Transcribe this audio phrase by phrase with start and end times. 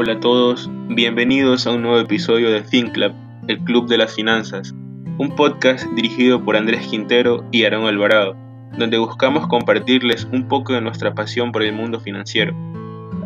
[0.00, 3.12] Hola a todos, bienvenidos a un nuevo episodio de FinClub,
[3.48, 4.72] el Club de las Finanzas,
[5.18, 8.36] un podcast dirigido por Andrés Quintero y Aaron Alvarado,
[8.78, 12.54] donde buscamos compartirles un poco de nuestra pasión por el mundo financiero.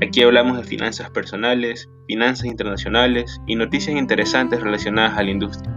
[0.00, 5.70] Aquí hablamos de finanzas personales, finanzas internacionales y noticias interesantes relacionadas a la industria.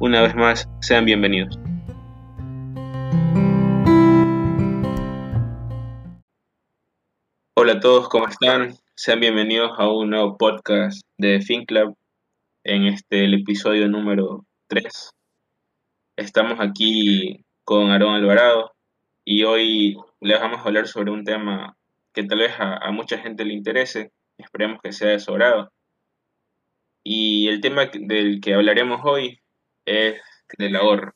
[0.00, 1.60] Una vez más, sean bienvenidos.
[7.56, 8.74] Hola a todos, ¿cómo están?
[9.02, 11.96] Sean bienvenidos a un nuevo podcast de FinClub
[12.64, 15.12] en este el episodio número 3.
[16.16, 18.72] Estamos aquí con Aarón Alvarado
[19.24, 21.78] y hoy les vamos a hablar sobre un tema
[22.12, 25.72] que tal vez a, mucha gente le interese, esperemos que sea de su agrado.
[27.02, 29.40] Y el tema del que hablaremos hoy
[29.86, 30.20] es
[30.58, 31.14] del ahorro,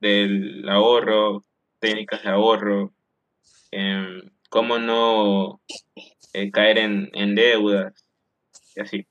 [0.00, 1.42] del ahorro,
[1.78, 2.92] técnicas de ahorro,
[3.70, 5.62] em, cómo no
[6.32, 7.92] eh, caer en, deudas
[8.74, 9.06] y así.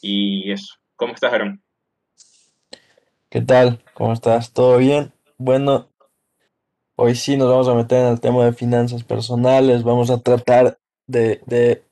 [0.00, 0.74] Y eso.
[0.96, 1.62] ¿Cómo estás, Aaron?
[3.28, 3.82] ¿Qué tal?
[3.94, 4.52] ¿Cómo estás?
[4.52, 5.12] ¿Todo bien?
[5.36, 5.90] Bueno,
[6.96, 9.82] hoy sí nos vamos a meter en el tema de finanzas personales.
[9.82, 11.84] Vamos a tratar de, de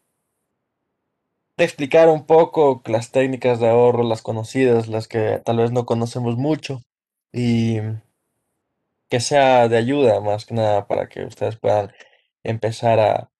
[1.59, 6.37] explicar un poco las técnicas de ahorro, las conocidas, las que tal vez no conocemos
[6.37, 6.81] mucho.
[7.33, 7.79] Y
[9.11, 11.93] que sea de ayuda más que nada para que ustedes puedan
[12.43, 13.31] empezar a,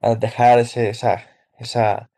[0.00, 1.26] a dejar ese, esa,
[1.58, 2.10] esa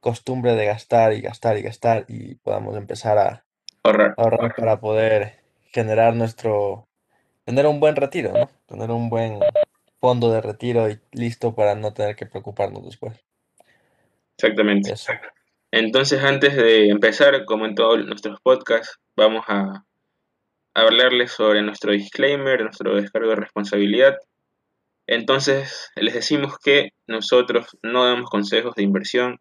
[0.00, 3.44] costumbre de gastar y gastar y gastar y podamos empezar a
[3.82, 4.14] Ahorrar.
[4.16, 5.40] ahorrar para poder
[5.72, 6.88] generar nuestro,
[7.44, 8.48] tener un buen retiro, ¿no?
[8.66, 9.40] Tener un buen
[10.00, 13.24] fondo de retiro y listo para no tener que preocuparnos después.
[14.38, 14.92] Exactamente.
[14.92, 15.12] Eso.
[15.72, 19.84] Entonces, antes de empezar, como en todos nuestros podcasts, vamos a
[20.74, 24.16] hablarles sobre nuestro disclaimer, nuestro descargo de responsabilidad.
[25.06, 29.38] Entonces, les decimos que nosotros no damos consejos de inversión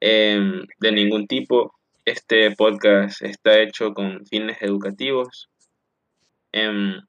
[0.00, 1.72] em, de ningún tipo.
[2.04, 5.48] Este podcast está hecho con fines educativos
[6.52, 7.00] em,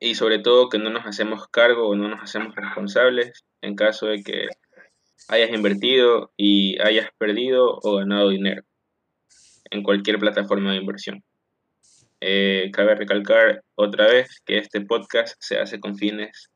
[0.00, 4.06] y sobre todo que no nos hacemos cargo o no nos hacemos responsables en caso
[4.06, 4.48] de que
[5.28, 8.62] hayas invertido y hayas perdido o ganado dinero
[9.70, 11.22] en cualquier plataforma de inversión.
[12.20, 16.50] Eh, cabe recalcar otra vez que este podcast se hace con fines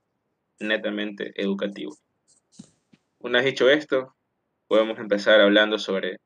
[0.59, 1.99] netamente educativos.
[3.19, 4.15] Una vez dicho esto,
[4.69, 6.19] podemos empezar hablando sobre,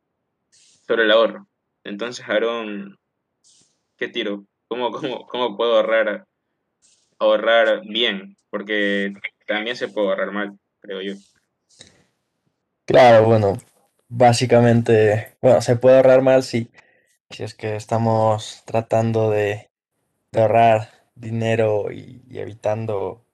[0.86, 1.46] sobre el ahorro.
[1.84, 2.98] Entonces, Aaron,
[3.96, 4.44] ¿qué tiro?
[4.66, 6.24] ¿Cómo, cómo, cómo puedo ahorrar,
[7.18, 8.36] ahorrar bien?
[8.50, 9.12] Porque
[9.46, 11.14] también se puede ahorrar mal, creo yo.
[12.84, 13.58] Claro, bueno,
[14.08, 16.70] básicamente, bueno, se puede ahorrar mal si,
[17.30, 19.70] si es que estamos tratando de,
[20.32, 23.24] de ahorrar dinero y, y evitando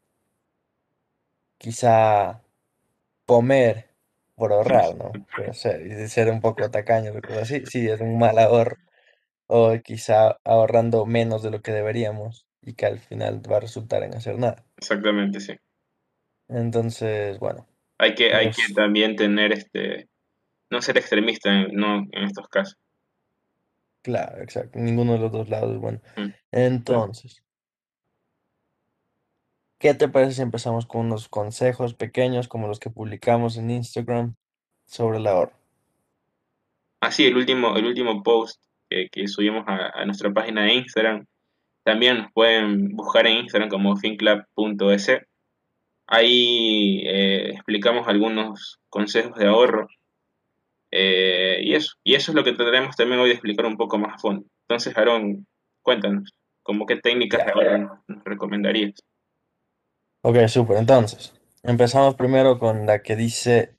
[1.59, 2.43] quizá
[3.27, 3.88] comer
[4.34, 5.12] por ahorrar, ¿no?
[5.34, 8.77] Puede ser, y ser un poco tacaño o cosas así, sí, es un mal ahorro.
[9.47, 14.03] O quizá ahorrando menos de lo que deberíamos y que al final va a resultar
[14.03, 14.65] en hacer nada.
[14.77, 15.54] Exactamente, sí.
[16.49, 17.66] Entonces, bueno,
[17.99, 20.09] Hay que, hay que también tener este,
[20.71, 22.77] no ser extremista en, no, en estos casos.
[24.04, 26.00] Claro, exacto, ninguno de los dos lados es bueno.
[26.16, 26.28] Mm.
[26.53, 27.42] Entonces,
[29.78, 34.37] ¿qué te parece si empezamos con unos consejos pequeños como los que publicamos en Instagram
[34.84, 35.54] sobre el ahorro?
[37.00, 41.26] Así, el último, el último post que, que subimos a, a nuestra página de Instagram,
[41.82, 45.10] también nos pueden buscar en Instagram como finclub.es.
[46.06, 49.88] Ahí eh, explicamos algunos consejos de ahorro
[50.97, 51.97] eh, y eso.
[52.05, 54.47] Y eso es lo que trataremos también hoy de explicar un poco más a fondo.
[54.69, 55.44] Entonces, Aaron,
[55.82, 56.32] cuéntanos,
[56.62, 58.93] ¿cómo qué técnicas de ahorro nos, recomendarías?
[60.22, 60.77] Ok, súper.
[60.77, 61.34] Entonces,
[61.65, 63.75] empezamos primero con la que dice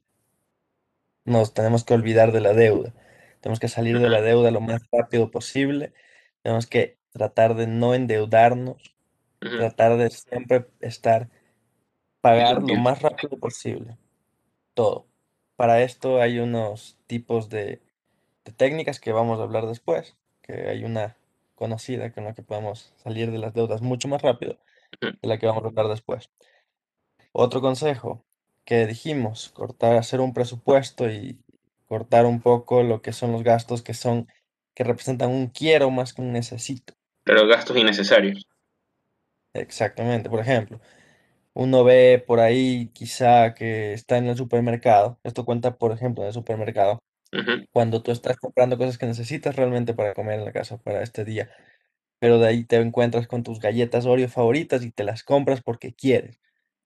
[1.23, 2.93] nos tenemos que olvidar de la deuda.
[3.39, 5.93] Tenemos que salir de la deuda lo más rápido posible.
[6.41, 8.93] Tenemos que tratar de no endeudarnos,
[9.39, 11.29] tratar de siempre estar,
[12.19, 13.97] pagar lo más rápido posible,
[14.73, 15.07] todo.
[15.55, 17.81] Para esto hay unos tipos de,
[18.43, 21.15] de técnicas que vamos a hablar después, que hay una
[21.55, 24.57] conocida con la que podemos salir de las deudas mucho más rápido
[25.01, 26.29] de la que vamos a hablar después.
[27.31, 28.23] Otro consejo
[28.65, 31.39] que dijimos, cortar, hacer un presupuesto y
[31.87, 34.27] cortar un poco lo que son los gastos que son,
[34.73, 36.93] que representan un quiero más que un necesito.
[37.23, 38.47] Pero gastos innecesarios.
[39.53, 40.29] Exactamente.
[40.29, 40.79] Por ejemplo,
[41.55, 45.19] uno ve por ahí quizá que está en el supermercado.
[45.23, 46.99] Esto cuenta, por ejemplo, en el supermercado.
[47.71, 51.25] Cuando tú estás comprando cosas que necesitas realmente para comer en la casa para este
[51.25, 51.49] día.
[52.19, 55.93] Pero de ahí te encuentras con tus galletas Oreo favoritas y te las compras porque
[55.93, 56.41] quieres,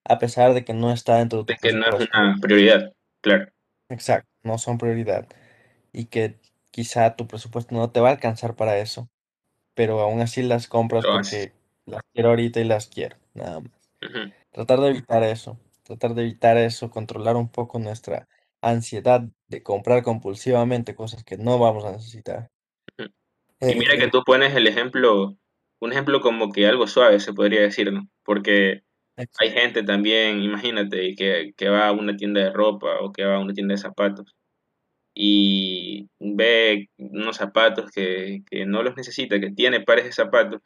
[0.05, 3.51] a pesar de que no está dentro de tu que no es una prioridad, claro.
[3.89, 5.27] exacto, no son prioridad
[5.93, 6.39] y que
[6.71, 9.09] quizá tu presupuesto no te va a alcanzar para eso,
[9.75, 11.53] pero aún así las compras porque
[11.85, 13.78] las quiero ahorita y las quiero, nada más.
[14.51, 18.27] Tratar de evitar eso, tratar de evitar eso, controlar un poco nuestra
[18.61, 22.51] ansiedad de comprar compulsivamente cosas que no vamos a necesitar.
[23.65, 25.37] Y mira que Eh, tú pones el ejemplo,
[25.79, 28.07] un ejemplo como que algo suave se podría decir, ¿no?
[28.23, 28.81] Porque
[29.37, 33.35] hay gente también, imagínate, que, que va a una tienda de ropa o que va
[33.37, 34.35] a una tienda de zapatos
[35.13, 40.61] y ve unos zapatos que, que no los necesita, que tiene pares de zapatos,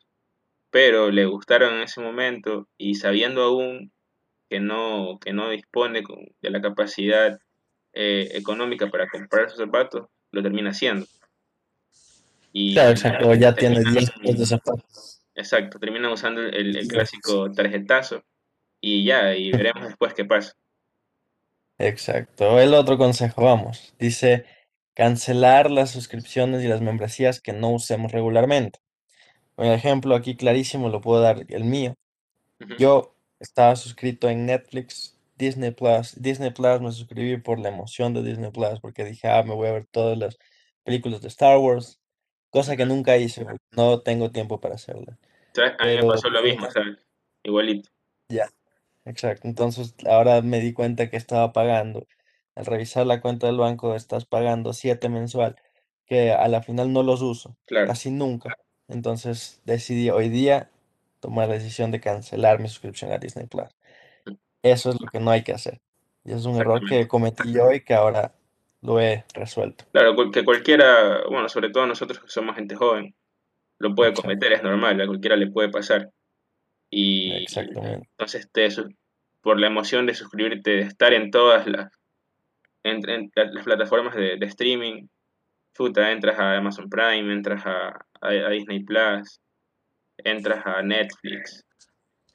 [0.73, 3.93] pero le gustaron en ese momento y sabiendo aún
[4.49, 6.03] que no, que no dispone
[6.41, 7.39] de la capacidad
[7.93, 11.07] eh, económica para comprar esos zapatos, lo termina haciendo.
[12.73, 15.21] claro, Y exacto, ya tiene terminan, 10 pares de zapatos.
[15.35, 18.23] exacto, terminan usando el, el clásico tarjetazo
[18.81, 20.53] y ya, y veremos después qué pasa.
[21.77, 22.59] Exacto.
[22.59, 24.45] El otro consejo, vamos, dice
[24.95, 28.79] cancelar las suscripciones y las membresías que no usemos regularmente.
[29.55, 31.95] Un ejemplo aquí clarísimo lo puedo dar el mío.
[32.77, 36.19] Yo estaba suscrito en Netflix, Disney Plus.
[36.21, 39.67] Disney Plus me suscribí por la emoción de Disney Plus, porque dije, ah, me voy
[39.67, 40.37] a ver todas las
[40.83, 41.99] películas de Star Wars,
[42.49, 45.17] cosa que nunca hice, porque no tengo tiempo para hacerla.
[45.53, 45.73] ¿Sabes?
[45.79, 47.05] A mí me pasó lo mismo, ¿sabes?
[47.43, 47.89] Igualito,
[48.29, 48.49] ya,
[49.05, 49.47] exacto.
[49.47, 52.07] Entonces ahora me di cuenta que estaba pagando.
[52.55, 55.55] Al revisar la cuenta del banco, estás pagando 7 mensual,
[56.05, 58.55] que a la final no los uso, claro, casi nunca.
[58.93, 60.69] Entonces decidí hoy día
[61.19, 63.69] tomar la decisión de cancelar mi suscripción a Disney Plus.
[64.25, 65.81] mm, Eso es lo que no hay que hacer.
[66.23, 68.33] Y es un error que cometí yo y que ahora
[68.81, 69.85] lo he resuelto.
[69.91, 73.15] Claro, que cualquiera, bueno, sobre todo nosotros que somos gente joven,
[73.79, 76.09] lo puede cometer, es normal, a cualquiera le puede pasar.
[76.89, 78.07] Y exactamente.
[78.11, 78.69] entonces te,
[79.41, 81.91] por la emoción de suscribirte, de estar en todas las,
[82.83, 85.07] en, en la- las plataformas de, de streaming,
[85.73, 89.39] puta, entras a Amazon Prime, entras a, a- a Disney Plus,
[90.17, 91.65] entras a Netflix,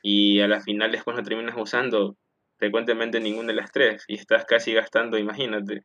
[0.03, 2.17] y a la final después no terminas usando
[2.57, 5.83] frecuentemente ninguna de las tres, y estás casi gastando, imagínate,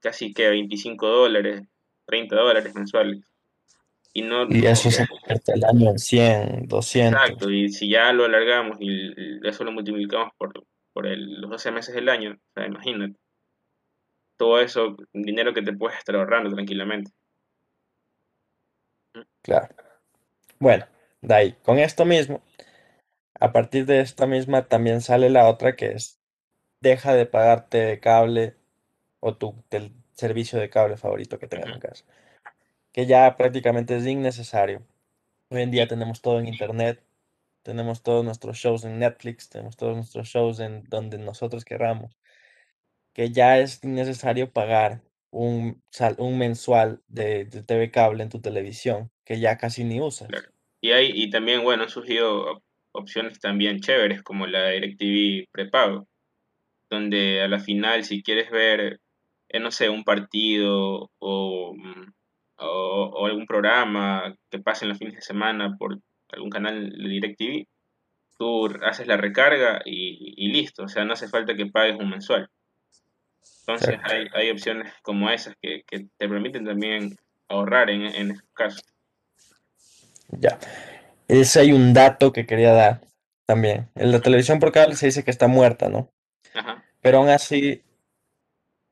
[0.00, 1.62] casi que 25 dólares,
[2.06, 3.20] 30 dólares mensuales.
[4.12, 7.50] Y no, Y eso se convierte al año en 100, exacto, 200.
[7.50, 9.12] y si ya lo alargamos y
[9.46, 10.52] eso lo multiplicamos por,
[10.92, 13.16] por el- los 12 meses del año, o sea, imagínate,
[14.36, 17.10] todo eso, dinero que te puedes estar ahorrando tranquilamente.
[19.42, 19.74] Claro.
[20.58, 20.86] Bueno,
[21.22, 22.42] de ahí, con esto mismo,
[23.40, 26.20] a partir de esta misma también sale la otra que es,
[26.80, 28.56] deja de pagarte de cable
[29.20, 32.04] o tu del servicio de cable favorito que tengas en casa,
[32.92, 34.82] que ya prácticamente es innecesario.
[35.50, 37.02] Hoy en día tenemos todo en internet,
[37.62, 42.16] tenemos todos nuestros shows en Netflix, tenemos todos nuestros shows en donde nosotros queramos,
[43.12, 45.02] que ya es innecesario pagar
[45.34, 50.28] un, sal- un mensual de, TV cable en tu televisión, que ya casi ni usas.
[50.80, 56.06] Y hay, y también, bueno, han surgido op- opciones también chéveres como la DirecTV prepago,
[56.90, 59.00] donde a la final si quieres ver,
[59.48, 62.12] eh, no sé, un partido o, mm,
[62.58, 67.08] o, o algún programa que pase en los fines de semana por algún canal de
[67.08, 67.66] DirecTV,
[68.38, 72.10] tú haces la recarga y, y listo, o sea, no hace falta que pagues un
[72.10, 72.48] mensual.
[73.66, 77.16] Entonces hay, hay opciones como esas que, que te permiten también
[77.48, 78.84] ahorrar en, en esos casos.
[80.28, 80.58] Ya.
[81.28, 83.00] Ese hay un dato que quería dar
[83.46, 83.88] también.
[83.94, 86.12] En la televisión por cable se dice que está muerta, ¿no?
[86.54, 87.82] Ajá, Pero aún así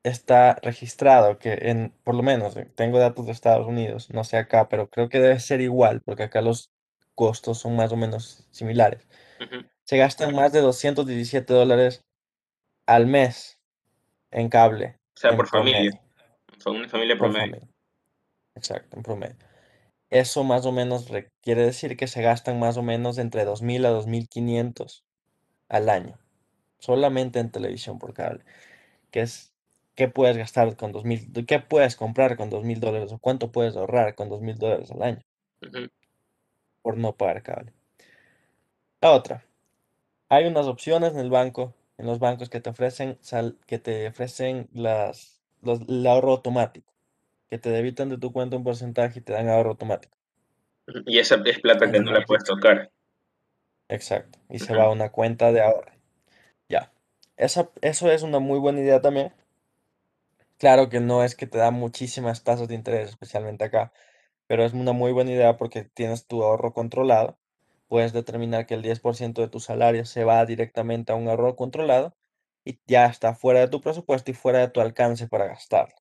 [0.02, 4.36] está registrado que en, por lo menos, eh, tengo datos de Estados Unidos, no sé
[4.36, 6.70] acá, pero creo que debe ser igual, porque acá los
[7.14, 9.06] costos son más o menos similares.
[9.84, 12.04] Se gastan más de 217 dólares
[12.86, 13.58] al mes
[14.32, 15.92] en cable, O sea, por familia,
[16.58, 17.54] son una familia por promedio.
[17.54, 17.68] familia.
[18.54, 19.36] Exacto, en promedio.
[20.10, 23.86] Eso más o menos re- quiere decir que se gastan más o menos entre 2.000
[23.86, 25.04] a 2.500
[25.68, 26.18] al año,
[26.78, 28.44] solamente en televisión por cable.
[29.10, 29.52] que es
[29.94, 33.52] qué puedes gastar con dos mil, qué puedes comprar con dos mil dólares o cuánto
[33.52, 35.20] puedes ahorrar con dos mil dólares al año
[36.82, 37.72] por no pagar cable.
[39.02, 39.44] La otra,
[40.30, 44.08] hay unas opciones en el banco, en los bancos que te ofrecen, sal- que te
[44.08, 46.92] ofrecen las, los, el ahorro automático,
[47.50, 50.16] que te debitan de tu cuenta un porcentaje y te dan ahorro automático.
[51.06, 52.90] Y esa es plata que no la puedes tocar.
[53.88, 54.40] Exacto.
[54.50, 55.92] Y se va a una cuenta de ahorro.
[56.68, 56.92] Ya.
[57.36, 59.32] Esa, eso es una muy buena idea también.
[60.58, 63.92] Claro que no es que te da muchísimas tasas de interés, especialmente acá,
[64.46, 67.38] pero es una muy buena idea porque tienes tu ahorro controlado.
[67.92, 72.14] Puedes determinar que el 10% de tu salario se va directamente a un ahorro controlado
[72.64, 75.94] y ya está fuera de tu presupuesto y fuera de tu alcance para gastarlo.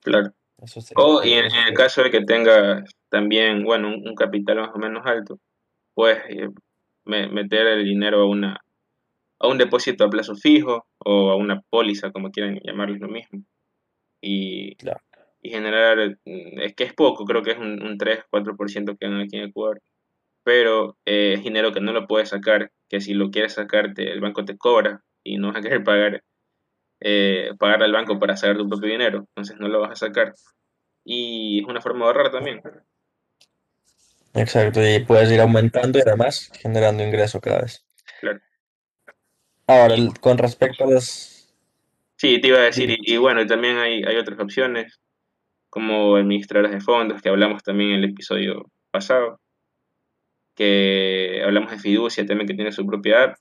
[0.00, 0.32] Claro.
[0.60, 4.74] Eso O y en, el caso de que tengas también, bueno, un, un capital más
[4.74, 5.38] o menos alto,
[5.94, 6.48] puedes eh,
[7.04, 8.60] me- meter el dinero a una
[9.38, 13.44] a un depósito a plazo fijo o a una póliza, como quieran llamarlo lo mismo,
[14.20, 15.02] y, Claro,
[15.40, 19.20] y generar, mm, es que es poco, creo que es un, un 3-4% que dan
[19.20, 19.80] aquí en Ecuador,
[20.46, 24.12] pero eh, es dinero que no lo puedes sacar, que si lo quieres sacar, te-
[24.12, 26.22] el banco te cobra y no vas a querer pagar,
[27.00, 30.34] eh, pagar al banco para sacar tu propio dinero, entonces no lo vas a sacar.
[31.04, 32.62] Y es una forma de ahorrar también,
[34.34, 34.80] exacto.
[34.86, 37.84] Y puedes ir aumentando y además generando ingreso cada vez.
[38.20, 38.40] claro.
[39.68, 41.48] Ahora, Y con respecto a los...
[42.16, 45.00] sí, te iba a decir, y, y bueno, también hay, hay otras opciones,
[45.70, 49.40] como administradores de fondos, que hablamos también en el episodio pasado,
[50.56, 53.36] que hablamos de fiducia también que tiene su propia app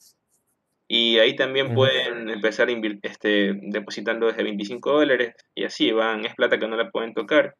[0.87, 2.67] y ahí también pueden empezar
[3.01, 7.55] este, depositando desde 25 dólares y así van, es plata que no la pueden tocar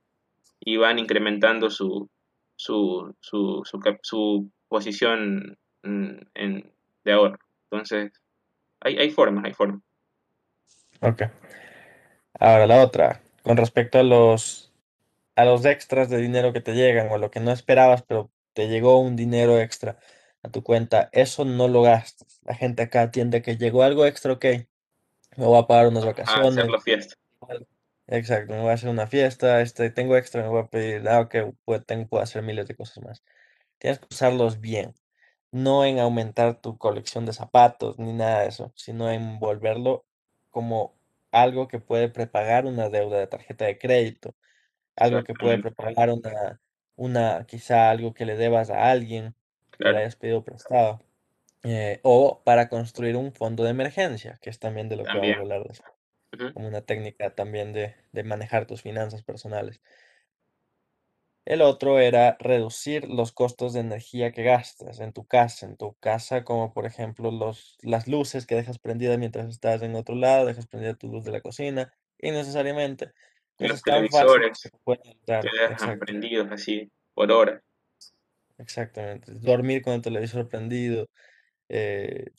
[0.60, 2.08] y van incrementando su,
[2.56, 6.72] su, su, su, su posición mm, en,
[7.04, 7.40] de ahorro.
[7.72, 8.12] Entonces,
[8.80, 9.82] hay, hay formas, hay formas.
[11.02, 11.24] Ok.
[12.40, 14.72] Ahora, la otra, con respecto a los,
[15.36, 18.70] a los extras de dinero que te llegan o lo que no esperabas, pero te
[18.70, 20.00] llegó un dinero extra
[20.42, 22.40] a tu cuenta, eso no lo gastas.
[22.46, 24.46] La gente acá tiende a que llegó algo extra, ok,
[25.38, 27.68] me voy a pagar unas A vacaciones, hacerlo fiesta, Vale.
[28.08, 31.22] Exacto, me voy a hacer una fiesta, este, tengo extra, me voy a pedir, ah,
[31.22, 31.36] ok,
[31.66, 33.24] puedo, tengo, puedo hacer miles de cosas más.
[33.80, 34.94] Tienes que usarlos bien,
[35.52, 40.06] no en aumentar tu colección de zapatos ni nada de eso, sino en volverlo
[40.50, 40.96] como
[41.32, 44.36] algo que puede prepagar una deuda de tarjeta de crédito,
[44.96, 46.62] algo que puede prepagar una,
[46.96, 49.36] una, quizá algo que le debas a alguien
[49.82, 51.02] que le hayas pedido prestado,
[51.64, 55.38] eh, o para construir un fondo de emergencia, que es también de lo que vamos
[55.38, 55.94] a hablar después
[56.54, 59.82] como una técnica también de, de manejar tus finanzas personales.
[61.46, 65.96] El otro era reducir los costos de energía que gastas en tu casa, en tu
[65.96, 70.46] casa, como por ejemplo los, las luces que dejas prendidas mientras estás en otro lado,
[70.46, 73.14] dejas prendida tu luz de la cocina, innecesariamente.
[73.60, 77.62] Los que televisores pueden que dejan Exacto, prendidos así por horas,
[78.58, 79.34] exactamente.
[79.34, 81.08] Dormir con el televisor prendido,
[81.70, 82.32] eh,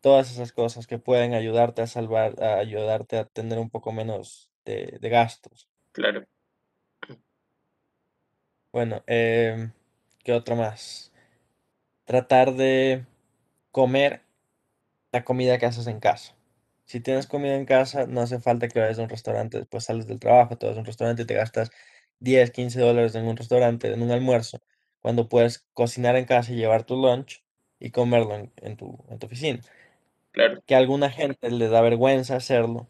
[0.00, 4.50] todas esas cosas que pueden ayudarte a salvar, a ayudarte a tener un poco menos
[4.64, 5.68] de, de gastos.
[5.92, 6.26] claro,
[8.72, 9.72] Bueno, em,
[10.24, 11.12] ¿qué otro más?
[12.06, 13.06] Tratar de
[13.72, 14.22] comer
[15.12, 16.36] la comida que haces en casa.
[16.90, 20.06] Si tienes comida en casa, no hace falta que vayas a un restaurante, después sales
[20.08, 21.70] del trabajo, te vas a un restaurante y te gastas
[22.18, 24.60] 10, 15 dólares en un restaurante, en un almuerzo,
[25.00, 27.44] cuando puedes cocinar en casa y llevar tu lunch
[27.78, 29.60] y comerlo en, en tu, en tu oficina.
[30.32, 30.62] claro.
[30.66, 32.88] Que a alguna gente le da vergüenza hacerlo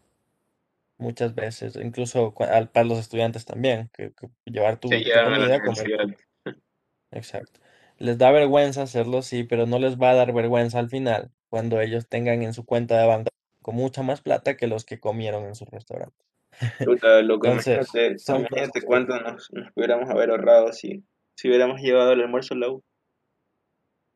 [0.97, 5.21] muchas veces, incluso cua- al- para los estudiantes también, que, que llevar Se tu, tu
[5.21, 6.05] llevan a la comida, comer universidad,
[7.11, 7.59] Exacto.
[7.97, 11.79] Les da vergüenza hacerlo, sí, pero no les va a dar vergüenza al final cuando
[11.81, 13.29] ellos tengan en su cuenta de banco
[13.71, 16.15] con mucha más plata que los que comieron en su restaurante.
[16.85, 21.03] Puta, loco, Entonces, imagínate, son imagínate cuánto nos, nos pudiéramos haber ahorrado si,
[21.35, 22.83] si hubiéramos llevado el almuerzo a la U.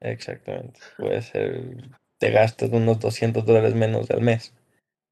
[0.01, 4.53] exactamente, puede ser, te gastas unos 200 dólares menos al mes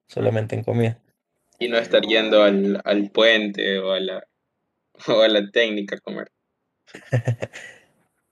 [0.08, 1.02] solamente en comida.
[1.60, 4.28] Y no estar yendo al, al puente o a la,
[5.08, 6.32] o a la técnica a comer.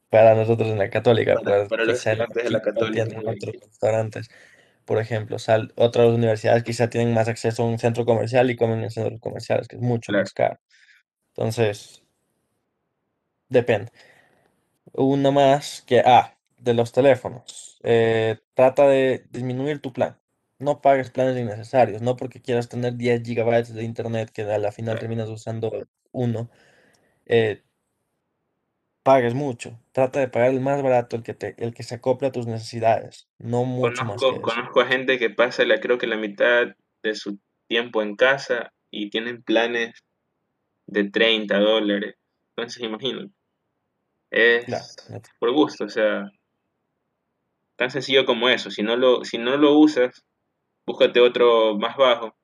[0.10, 3.06] Para nosotros en la Católica, Para, pues para los quizá en estudiantes de la Católica.
[3.08, 4.30] tienen otros restaurantes,
[4.86, 8.84] por ejemplo, sal, otras universidades quizá tienen más acceso a un centro comercial y comen
[8.84, 10.60] en centros comerciales, que es mucho Claro, más caro.
[11.36, 12.04] Entonces,
[13.50, 13.92] depende.
[14.94, 17.80] Una más que, ah, de los teléfonos.
[17.84, 20.18] Eh, trata de disminuir tu plan.
[20.60, 24.72] No pagues planes innecesarios, no porque quieras tener 10 gigabytes de internet que a la
[24.72, 25.72] final terminas usando
[26.12, 26.50] uno,
[27.28, 27.64] eh,
[29.04, 29.80] pagues mucho.
[29.92, 32.48] Trata de pagar el más barato, el que te, el que se acople a tus
[32.48, 34.42] necesidades, no mucho más Conozco, eso.
[34.42, 36.68] conozco a gente que pasa la, creo que la mitad
[37.04, 40.04] de su tiempo en casa y tienen planes
[40.88, 42.16] de 30 dólares.
[42.56, 43.32] Entonces, imagínate,
[44.30, 44.66] es
[45.40, 46.32] por gusto, o sea,
[47.76, 48.70] tan sencillo como eso.
[48.70, 50.24] Si no lo, si no lo usas,
[50.86, 52.36] búscate otro más bajo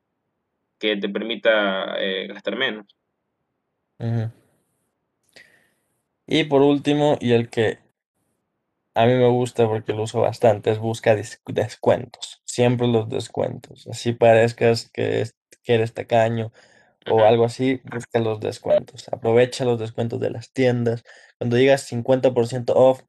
[0.79, 2.85] que te permita eh, gastar menos.
[6.27, 7.79] Y por último, y el que
[8.95, 14.13] A mí me gusta porque lo uso bastante, es busca descuentos, siempre los descuentos, así
[14.13, 16.51] parezcas que, es- que eres tacaño
[17.11, 21.03] o algo así, busca los descuentos, aprovecha los descuentos de las tiendas,
[21.37, 23.01] cuando digas 50% off,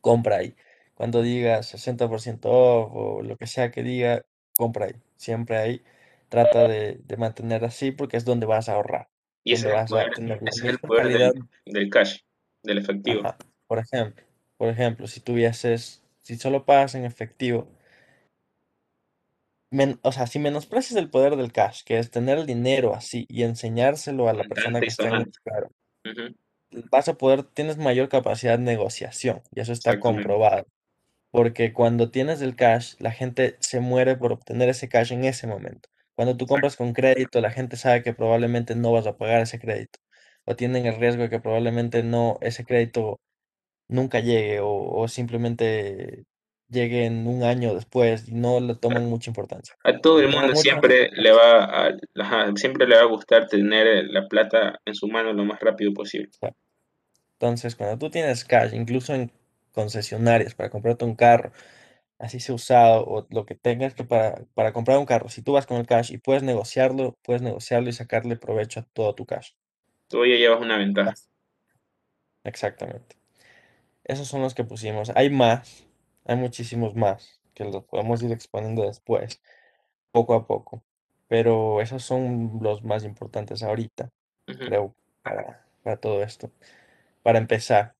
[0.00, 0.56] compra ahí,
[0.94, 4.22] cuando digas 60% off o lo que sea que diga,
[4.56, 4.94] compra ahí.
[5.16, 5.82] Siempre ahí.
[6.28, 9.08] Trata de, de mantener así porque es donde vas a ahorrar,
[9.44, 12.18] Y ese es el poder, del, del cash,
[12.62, 13.22] del efectivo.
[13.22, 13.36] Ajá.
[13.66, 14.24] Por ejemplo,
[14.56, 17.68] por ejemplo, si tuvieses, si solo pagas en efectivo,
[19.72, 23.26] men- o sea, si menosprecias el poder del cash, que es tener el dinero así
[23.28, 25.38] y enseñárselo a la persona que y está en un sonante.
[26.04, 26.34] Ujú,
[26.90, 30.00] vas a poder, tienes mayor capacidad de negociación y eso está Exactamente.
[30.00, 30.66] comprobado.
[31.32, 35.46] Porque cuando tienes el cash, la gente se muere por obtener ese cash en ese
[35.48, 35.88] momento.
[36.16, 36.54] Cuando tú Exacto.
[36.54, 40.00] compras con crédito, la gente sabe que probablemente no vas a pagar ese crédito.
[40.44, 43.20] O tienen el riesgo de que probablemente no, ese crédito
[43.88, 46.24] nunca llegue o, o simplemente
[46.72, 49.76] llegue en un año después y no le toman mucha importancia.
[49.84, 54.06] A todo el mundo siempre le va a, ajá, siempre le va a gustar tener
[54.06, 56.30] la plata en su mano lo más rápido posible.
[57.38, 59.30] Entonces, cuando tú tienes cash, incluso en
[59.72, 61.52] concesionarias para comprarte un carro,
[62.18, 65.52] así sea usado o lo que tengas que para, para comprar un carro, si tú
[65.52, 69.26] vas con el cash y puedes negociarlo, puedes negociarlo y sacarle provecho a todo tu
[69.26, 69.50] cash.
[70.12, 71.14] Tú ya llevas una ventaja.
[72.44, 73.16] Exactamente.
[74.04, 75.10] Esos son los que pusimos.
[75.16, 75.86] Hay más,
[76.26, 79.40] hay muchísimos más que los podemos ir exponiendo después,
[80.10, 80.82] poco a poco.
[81.28, 84.10] Pero esos son los más importantes ahorita,
[84.44, 86.50] creo, para, para todo esto.
[87.22, 87.94] Para empezar.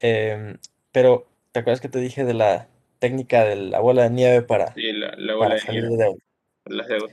[0.00, 0.56] Em,
[0.90, 2.66] pero, ¿te acuerdas que te dije de la
[2.98, 5.96] técnica de la bola de nieve para, Sí, la, la bola para de salir nieve,
[5.98, 6.18] de deuda?
[6.64, 7.12] las deudas.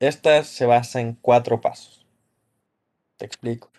[0.00, 2.03] Esta se basa en cuatro pasos.
[3.24, 3.70] Te explico.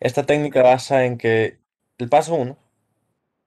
[0.00, 1.58] Esta técnica basa en que
[1.98, 2.58] el paso uno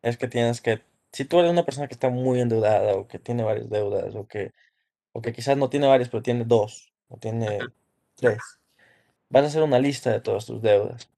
[0.02, 3.20] es que tienes que, si tú eres una persona que está muy endeudada o que
[3.20, 4.54] tiene varias deudas o que,
[5.12, 7.60] o que quizás no tiene varias pero tiene dos o tiene
[8.16, 8.38] tres,
[9.30, 11.10] vas a hacer una lista de todas tus deudas,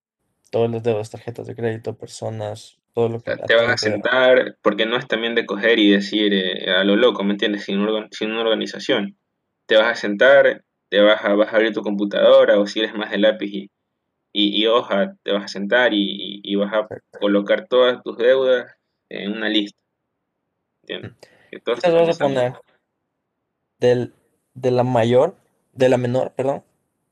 [0.50, 3.77] todas las deudas, tarjetas de crédito, personas, todo lo O sea, que te no a
[3.77, 7.65] sentar, porque no es también de coger y decir eh, a lo loco, ¿me entiendes?
[7.65, 9.15] Sin, organ- sin una organización.
[9.67, 12.95] Te vas a sentar, te vas a, vas a abrir tu computadora o si eres
[12.95, 13.71] más de lápiz y,
[14.39, 16.88] y, y hoja, te vas a sentar y, y- vas a
[17.19, 18.71] colocar todas tus deudas
[19.10, 19.80] en una lista,
[21.63, 22.54] todos Estas vas a poner
[23.80, 24.13] del,
[24.54, 25.36] de la mayor,
[25.73, 26.63] de la menor, perdón,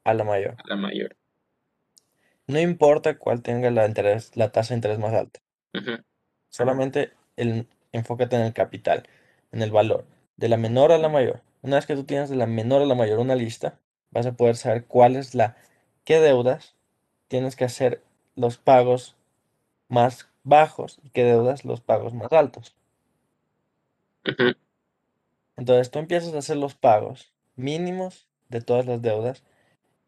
[0.04, 0.56] a la mayor.
[0.66, 1.16] la mayor.
[2.48, 5.40] No importa cuál tenga la interés, la tasa de interés más alta.
[5.76, 5.98] Ujú,
[6.50, 9.08] Solamente el, enfócate en el capital,
[9.52, 10.06] en el valor,
[10.38, 11.42] de la menor a la mayor.
[11.62, 13.80] Una vez que tú tienes de la menor a la mayor una lista,
[14.12, 15.56] vas a poder saber cuál es la,
[16.04, 16.76] qué deudas
[17.28, 18.02] tienes que hacer
[18.36, 19.16] los pagos
[19.88, 22.76] más bajos y qué deudas los pagos más altos.
[25.58, 29.44] Entonces tú empiezas a hacer los pagos mínimos de todas las deudas,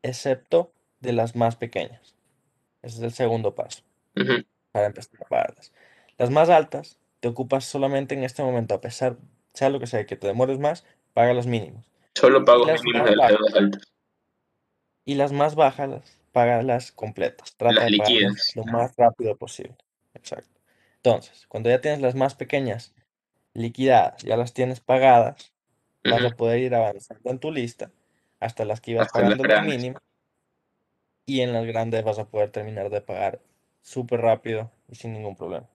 [0.04, 2.16] excepto de las más pequeñas.
[2.82, 3.84] Ese es el segundo paso
[4.72, 5.72] para empezar a pagarlas.
[6.18, 9.18] Las más altas te ocupas solamente en este momento, a pesar,
[9.54, 11.90] sea lo que sea, que te demores más, paga los mínimos.
[12.16, 13.84] Solo Y pagos las mínimos de las deudas altas.
[15.06, 17.56] y las más bajas, las- págalas completas.
[17.58, 19.76] Trata Las de pagarlas lo más rápido posible.
[20.14, 20.60] Exacto.
[20.98, 22.94] Entonces, cuando ya tienes las más pequeñas
[23.54, 25.54] liquidadas, ya las tienes pagadas,
[26.04, 27.92] vas a poder ir avanzando en tu lista
[28.40, 29.78] hasta las que ibas Hasta pagando grandes.
[29.78, 30.02] mínimos
[31.26, 33.42] y en las grandes vas a poder terminar de pagar
[33.82, 35.70] súper rápido y sin ningún problema.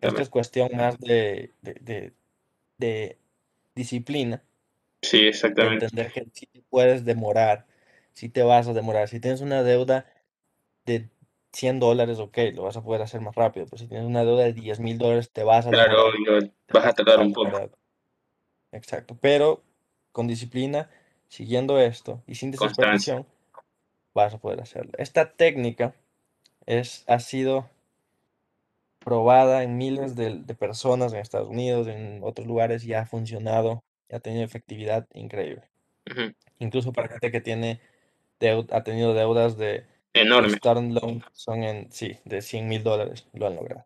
[0.00, 2.14] Esto es cuestión más de, de, de-
[2.78, 3.18] de
[3.74, 4.42] disciplina,
[5.02, 5.86] Sí, exactamente.
[5.86, 7.66] entender que si te puedes demorar,
[8.14, 9.08] si te vas a demorar.
[9.08, 10.06] Si tienes una deuda
[10.86, 11.10] de
[11.52, 14.44] 100 dólares, ok, lo vas a poder hacer más rápido, pero si tienes una deuda
[14.44, 17.46] de 10 mil dólares, te vas a Claro, demorar, vas a tardar un poco.
[17.46, 17.70] demorar.
[18.72, 19.62] Exacto, pero
[20.12, 20.90] con disciplina,
[21.28, 23.26] siguiendo esto y sin desesperación,
[24.14, 24.92] vas a poder hacerlo.
[24.98, 25.94] Esta técnica
[26.66, 27.68] es, ha sido
[28.98, 33.84] probada en miles de, de personas en Estados Unidos, en otros lugares, y ha funcionado,
[34.08, 35.68] y ha tenido efectividad increíble.
[36.58, 37.80] Incluso para gente que tiene
[38.48, 40.58] ha tenido deudas de, Enorme.
[40.62, 43.84] loan, son en, sí, de 100 mil dólares, lo han logrado.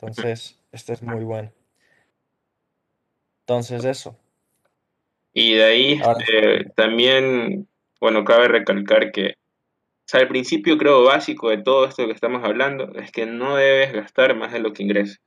[0.00, 1.52] Entonces, este es muy bueno.
[3.40, 4.18] Entonces, eso.
[5.32, 7.68] Y de ahí Ahora, este, también,
[8.00, 12.42] bueno, cabe recalcar que, o sea, el principio creo básico de todo esto que estamos
[12.42, 15.20] hablando es que no debes gastar más de lo que ingresas.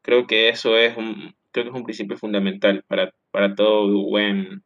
[0.00, 4.64] Creo que eso es un, creo que es un principio fundamental para, para todo buen,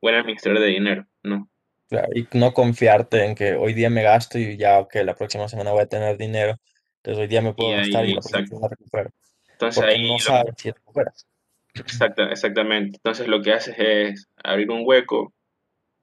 [0.00, 1.48] buen administrador de dinero, ¿no?
[1.88, 5.48] Claro, y no confiarte en que hoy día me gasto y ya, ok, la próxima
[5.48, 6.56] semana voy a tener dinero.
[6.96, 9.10] Entonces, hoy día me Y puedo gastar y ahí, la próxima semana recupero.
[9.52, 11.26] Entonces Porque ahí, no sabes si recuperas.
[11.74, 12.96] exacta, exactamente.
[12.96, 15.32] Entonces lo que haces es abrir un hueco,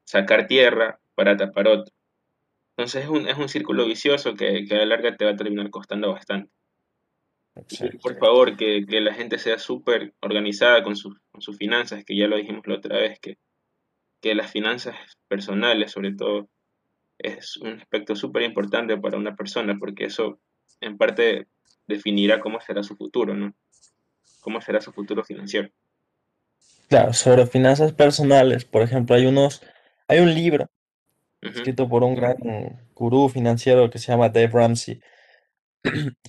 [0.06, 1.94] sacar tierra para tapar otro.
[2.78, 5.36] Entonces es un, es un círculo vicioso que, que a la larga te va a
[5.36, 6.52] terminar costando bastante.
[7.70, 12.04] Y por favor, que, que la gente sea súper organizada con sus, con sus finanzas,
[12.06, 13.38] que ya lo dijimos la otra vez, que,
[14.22, 14.96] que las finanzas
[15.28, 16.50] personales, sobre todo,
[17.18, 20.40] es un aspecto súper importante para una persona, porque eso
[20.80, 21.48] en parte
[21.88, 23.54] definirá cómo será su futuro, ¿no?
[24.40, 25.70] Cómo será su futuro financiero.
[26.88, 29.62] Claro, sobre finanzas personales, por ejemplo, hay unos,
[30.08, 30.70] hay un libro
[31.42, 32.38] escrito por un gran
[32.94, 35.02] gurú financiero que se llama Dave Ramsey,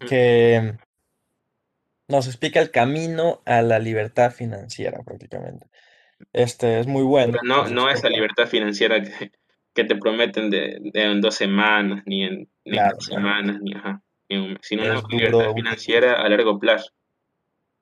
[0.09, 0.79] que
[2.09, 5.67] nos explica el camino a la libertad financiera prácticamente.
[6.33, 9.31] Este es muy Pero bueno, no, no esa libertad financiera que,
[9.75, 13.25] que te prometen de, de en dos semanas, ni en, ni en claro, tres claro,
[13.25, 16.59] semanas, ni ajá, ni un mes, sino una es libertad duro, uno- financiera a largo
[16.59, 16.91] plazo,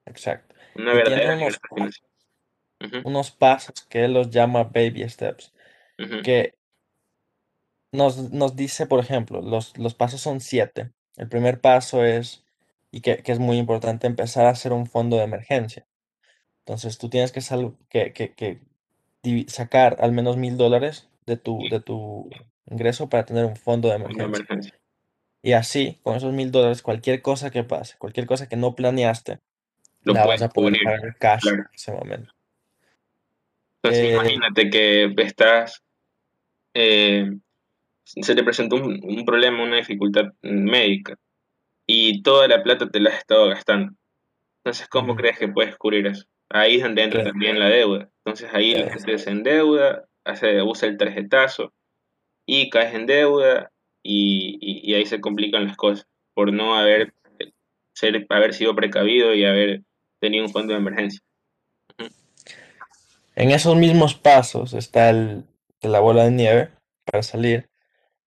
[0.06, 0.54] exacto.
[0.74, 2.10] una verdadera unos, libertad financiera.
[3.02, 5.52] Unos pasos que él los llama baby steps,
[5.98, 6.54] ujú, que
[7.92, 10.92] nos, nos dice, por ejemplo, los, los pasos son siete.
[11.16, 12.44] El primer paso es,
[12.90, 15.86] y que, que es muy importante, empezar a hacer un fondo de emergencia.
[16.70, 18.60] Entonces tú tienes que, sal- que, que, que
[19.24, 22.30] divi- sacar al menos mil dólares de tu, y de tu
[22.70, 24.24] ingreso para tener un fondo de emergencia.
[24.24, 24.78] emergencia.
[25.42, 29.40] Y así, con esos mil dólares, cualquier cosa que pase, cualquier cosa que no planeaste,
[30.04, 31.56] Lo la vas puedes a poder cubrir, pagar cash claro.
[31.58, 32.32] en ese momento.
[33.82, 35.82] Entonces Eh, imagínate que estás,
[36.74, 37.32] eh,
[38.04, 41.16] se te presentó un, un problema, una dificultad médica,
[41.86, 43.92] y toda la plata te la has estado gastando.
[44.58, 46.26] Entonces, ¿cómo crees que puedes cubrir eso?
[46.50, 48.10] Ahí es donde entra también la deuda.
[48.24, 51.72] Entonces ahí la eh, gente se endeuda, hace, usa el tarjetazo
[52.46, 53.70] y caes en deuda
[54.02, 57.14] y, y- y ahí se complican las cosas por no haber,
[57.94, 59.82] ser, haber sido precavido y haber
[60.20, 61.20] tenido un fondo de emergencia.
[63.36, 65.44] En esos mismos pasos está el
[65.80, 66.70] de la bola de nieve
[67.04, 67.70] para salir,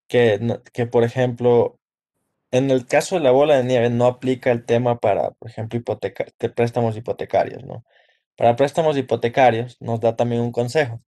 [0.08, 0.40] que,
[0.74, 1.78] que por ejemplo,
[2.52, 5.78] en el caso de la bola de nieve no aplica el tema para, por ejemplo,
[5.78, 7.84] hipoteca, de préstamos hipotecarios, ¿no?
[8.36, 11.02] Para préstamos hipotecarios nos da también un consejo.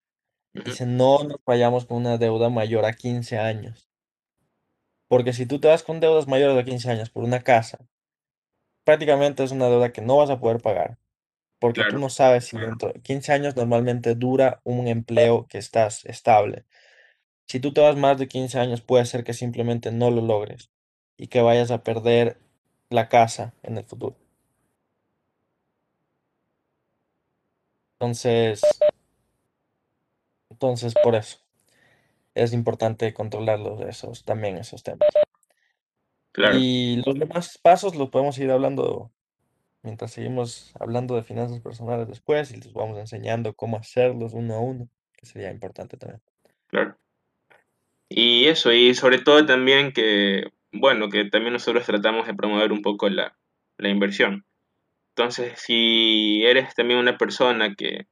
[0.53, 3.89] Dice, no nos vayamos con una deuda mayor a 15 años.
[5.07, 7.79] Porque si tú te vas con deudas mayores a 15 años por una casa,
[8.85, 10.97] prácticamente es una deuda que no vas a poder pagar.
[11.59, 16.05] Porque tú no sabes si dentro de 15 años normalmente dura un empleo que estás
[16.05, 16.65] estable.
[17.47, 20.71] Si tú te vas más de 15 años, puede ser que simplemente no lo logres
[21.17, 22.39] y que vayas a perder
[22.89, 24.15] la casa en el futuro.
[28.05, 28.61] Entonces,
[30.51, 31.39] entonces por eso
[32.35, 35.09] es importante controlar los- esos, también esos temas.
[36.31, 39.11] claro, Y los demás pasos los podemos ir hablando
[39.81, 44.59] mientras seguimos hablando de finanzas personales después y les vamos enseñando cómo hacerlos uno a
[44.59, 44.87] uno,
[45.17, 46.21] que sería importante también.
[46.67, 46.95] claro.
[48.07, 52.83] Y eso, y sobre todo también que, bueno, que también nosotros tratamos de promover un
[52.83, 53.35] poco la,
[53.77, 54.44] la inversión.
[55.17, 58.05] Entonces, si eres también una persona que,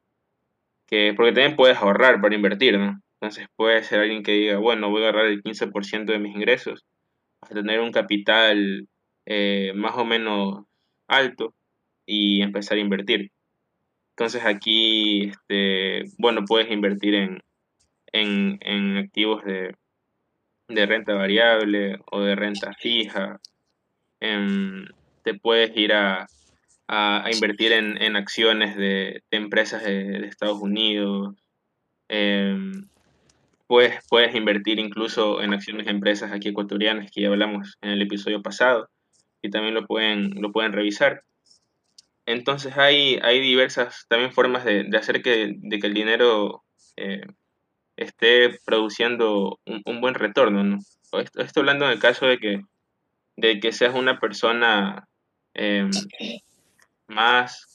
[0.88, 3.02] que, porque también puedes ahorrar para invertir, ¿no?
[3.20, 6.86] Entonces puede ser alguien que diga, bueno, voy a agarrar el 15% de mis ingresos,
[7.42, 8.88] vas a tener un capital
[9.26, 10.66] eh, más o menos
[11.08, 11.54] alto
[12.06, 13.32] y empezar a invertir.
[14.12, 17.42] Entonces aquí, este, bueno, puedes invertir en,
[18.14, 19.76] en, en activos de,
[20.70, 23.42] de renta variable o de renta fija.
[24.22, 24.86] em,
[25.24, 26.28] te puedes ir a,
[26.88, 31.36] a, a invertir en, en acciones de, de empresas de, de Estados Unidos.
[32.10, 32.88] em,
[33.68, 38.02] puedes, puedes invertir incluso en acciones de empresas aquí ecuatorianas que ya hablamos en el
[38.02, 38.90] episodio pasado
[39.42, 41.24] y también lo pueden, lo pueden revisar.
[42.26, 46.64] Entonces hay, hay diversas también formas de, de hacer que, de que el dinero
[46.96, 47.26] eh,
[47.98, 50.78] esté produciendo un, un buen retorno, ¿no?
[51.20, 52.62] Esto, esto hablando en el caso de que,
[53.36, 55.08] de que seas una persona
[55.54, 55.90] eh,
[57.14, 57.68] más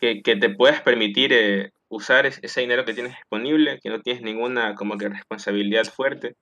[0.00, 4.00] que, que te puedas permitir eh, usar es- ese dinero que tienes disponible, que no
[4.00, 6.36] tienes ninguna como que responsabilidad fuerte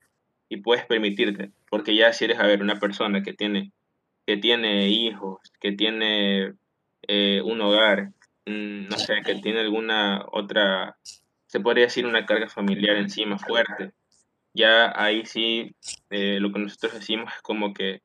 [0.48, 3.72] y puedes permitirte, porque ya si eres, a ver, una persona que tiene,
[4.26, 6.52] que tiene hijos, que tiene
[7.08, 8.10] eh, un hogar,
[8.46, 10.96] mm, no sé, que tiene alguna otra,
[11.46, 13.92] se podría decir una carga familiar encima fuerte,
[14.54, 15.74] ya ahí sí
[16.10, 18.02] eh, lo que nosotros decimos es como que,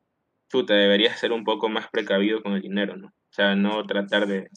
[0.50, 3.12] chuta, deberías ser un poco más precavido con el dinero, ¿no?
[3.38, 4.48] Sea, no tratar de,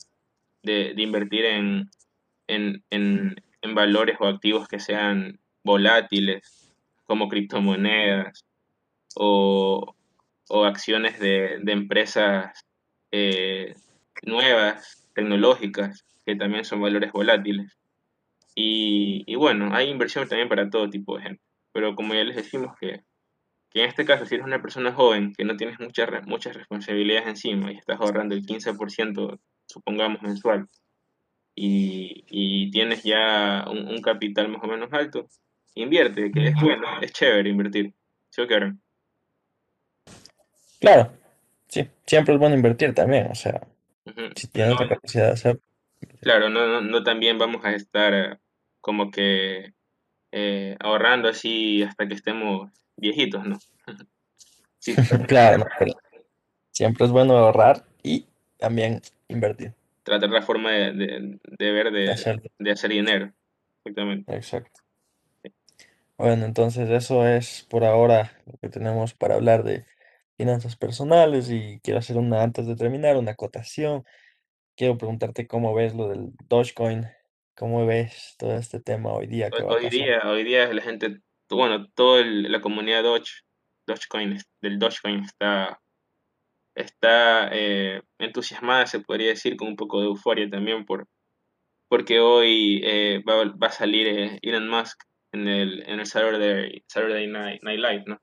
[0.64, 1.92] de, de invertir en,
[2.48, 8.44] en, en, en valores o activos que sean volátiles, como criptomonedas
[9.16, 9.94] o,
[10.50, 12.66] o acciones de, de empresas
[13.12, 13.76] eh,
[14.24, 17.78] nuevas, tecnológicas, que también son valores volátiles.
[18.56, 21.44] Y, y bueno, hay inversión también para todo tipo de gente.
[21.72, 23.04] Pero como ya les decimos que
[23.72, 27.28] que en este caso, si eres una persona joven, que no tienes muchas, muchas responsabilidades
[27.30, 30.68] encima y estás ahorrando el 15%, supongamos, mensual,
[31.56, 35.28] y, y tienes ya un, un capital más o menos alto,
[35.76, 37.94] invierte, que es bueno, es chévere invertir.
[38.30, 38.82] ¿Sí o qué, Aaron?
[40.80, 41.12] Claro,
[41.68, 43.62] sí, siempre es bueno invertir también, o sea,
[44.36, 45.60] si tienes la No, capacidad de hacer.
[46.22, 48.38] claro, no, no, no también vamos a estar eh,
[48.82, 49.74] como que
[50.32, 53.58] eh, ahorrando así hasta que estemos viejitos, ¿no?
[54.80, 54.96] Sí,
[55.28, 55.94] Claro, pero
[56.72, 58.26] siempre es bueno ahorrar y
[58.58, 62.10] también invertir, tratar la forma de, de- de ver de,
[62.72, 63.32] hacer dinero.
[63.84, 64.36] Exactamente.
[64.36, 64.80] Exacto.
[66.18, 69.86] Bueno, entonces eso es por ahora lo que tenemos para hablar de
[70.38, 74.04] finanzas personales y quiero hacer una, antes de terminar, una acotación.
[74.76, 77.08] Quiero preguntarte cómo ves lo del Dogecoin,
[77.56, 79.92] cómo ves todo este tema hoy día Hoy, que va a hoy pasar.
[79.92, 81.22] día, hoy día la gente,
[81.58, 83.32] bueno, toda el- la comunidad Doge,
[83.88, 85.80] Dogecoin, del Dogecoin está,
[86.76, 91.08] está eh, entusiasmada, se podría decir, con un poco de euforia también, por,
[91.90, 96.84] porque hoy eh, va, va a salir eh, Elon Musk en el, en el Saturday,
[96.88, 98.22] Saturday Night, Night Live, ¿no?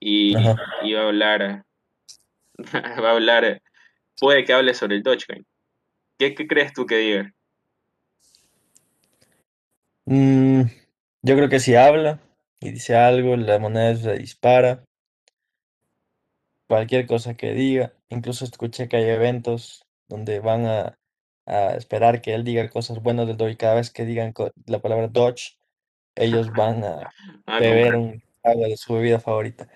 [0.00, 1.64] Y, va a hablar,
[3.02, 3.62] va a hablar,
[4.18, 5.46] puede que hable sobre el Dogecoin.
[6.18, 7.32] ¿Qué, qué crees tú que diga?
[10.04, 10.62] Mm,
[11.22, 12.20] yo creo que si habla
[12.64, 14.84] y dice algo, la moneda se dispara.
[16.68, 20.98] Cualquier cosa que diga, incluso escuché que hay eventos donde van a,
[21.46, 23.56] a esperar que él diga cosas buenas del Doge.
[23.56, 25.58] Cada vez que digan co- la palabra Dodge,
[26.16, 27.10] ellos van a
[27.46, 27.94] Ah, beber comprar.
[27.96, 29.68] un agua de su bebida favorita.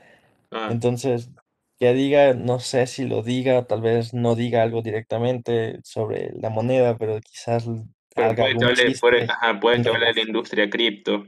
[0.53, 1.31] Ah, Entonces,
[1.79, 6.51] que diga, no sé si lo diga, tal vez no diga algo directamente sobre la
[6.51, 9.83] moneda, pero quizás l- pero haga puede que algún hable, puede, chiste ajá, puede en
[9.83, 11.25] que hable de la relación industria cripto,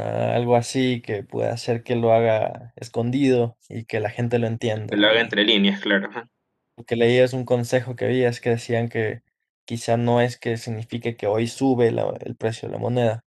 [0.00, 4.46] a algo así que pueda hacer que lo haga escondido y que la gente lo
[4.46, 4.96] que entienda.
[4.96, 6.08] lo haga entre líneas, claro.
[6.10, 6.28] ajá.
[6.76, 9.22] lo que leí es un consejo que vi, es que decían que
[9.66, 13.24] quizá no es que signifique que hoy sube la- el precio de la moneda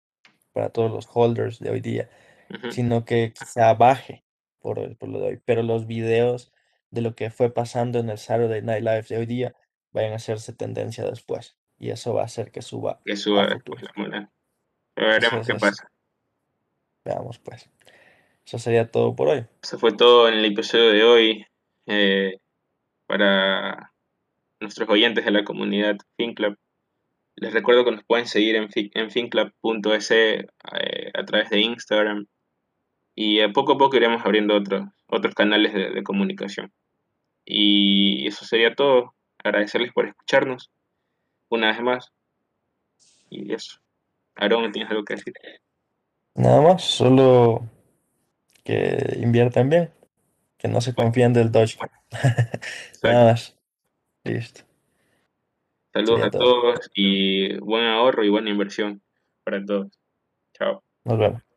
[0.53, 2.09] para todos los holders de hoy día,
[2.49, 2.71] Ujú.
[2.71, 4.23] sino que quizá baje
[4.59, 5.41] por, el- por lo de hoy.
[5.45, 6.51] Pero los videos
[6.89, 9.53] de lo que fue pasando en el Saturday Night Live de hoy día
[9.91, 11.55] vayan a hacerse tendencia después.
[11.77, 13.91] Y eso va a hacer que suba Que a suba después futuro.
[13.95, 14.31] la moneda.
[14.95, 15.91] Pero veremos Entonces, qué es- pasa.
[17.05, 17.69] Veamos pues.
[18.45, 19.45] Eso sería todo por hoy.
[19.61, 21.45] Eso fue todo en el episodio de hoy.
[21.85, 22.37] eh,
[23.05, 23.91] para
[24.59, 26.57] nuestros oyentes de la comunidad FinClub.
[27.35, 30.47] Les recuerdo que nos pueden seguir en, en finclub.es eh,
[31.13, 32.25] a través de Instagram
[33.15, 36.71] y eh, poco a poco iremos abriendo otros, otros canales de, de comunicación.
[37.45, 39.13] Y eso sería todo.
[39.43, 40.71] Agradecerles por escucharnos
[41.49, 42.11] una vez más.
[43.29, 43.79] Y eso.
[44.35, 45.33] Aaron, ¿tienes algo que decir?
[46.35, 47.69] Nada más, solo
[48.63, 49.91] que inviertan bien,
[50.57, 51.91] que no se confíen del Dogecoin.
[53.03, 53.57] Nada más.
[54.23, 54.61] Listo.
[55.93, 56.41] Saludos a todo.
[56.41, 59.01] todos y buen ahorro y buena inversión
[59.43, 59.91] para todos.
[60.53, 60.83] Chao.
[61.03, 61.52] Nos vemos.